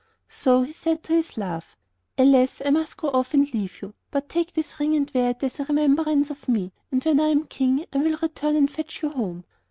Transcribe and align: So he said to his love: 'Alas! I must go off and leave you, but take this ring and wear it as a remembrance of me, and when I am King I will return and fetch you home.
So 0.29 0.63
he 0.63 0.71
said 0.73 1.03
to 1.03 1.13
his 1.13 1.37
love: 1.37 1.77
'Alas! 2.17 2.59
I 2.65 2.71
must 2.71 2.97
go 2.97 3.09
off 3.11 3.35
and 3.35 3.53
leave 3.53 3.83
you, 3.83 3.93
but 4.09 4.29
take 4.29 4.53
this 4.53 4.79
ring 4.79 4.95
and 4.95 5.11
wear 5.13 5.29
it 5.29 5.43
as 5.43 5.59
a 5.59 5.65
remembrance 5.65 6.31
of 6.31 6.49
me, 6.49 6.71
and 6.91 7.03
when 7.03 7.19
I 7.19 7.27
am 7.27 7.43
King 7.45 7.85
I 7.93 7.99
will 7.99 8.17
return 8.19 8.55
and 8.55 8.71
fetch 8.71 9.03
you 9.03 9.09
home. 9.11 9.45